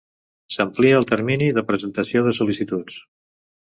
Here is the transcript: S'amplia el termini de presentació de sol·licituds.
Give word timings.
S'amplia 0.55 0.95
el 1.01 1.05
termini 1.13 1.51
de 1.59 1.65
presentació 1.71 2.27
de 2.31 2.37
sol·licituds. 2.43 3.03